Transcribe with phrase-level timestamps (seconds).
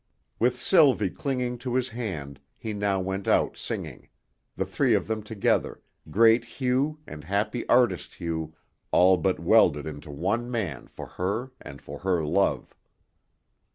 [0.39, 4.09] With Sylvie clinging to his hand, he now went out singing
[4.55, 8.55] the three of them together, great Hugh and happy artist Hugh
[8.89, 12.73] all but welded into one man for her and for her love.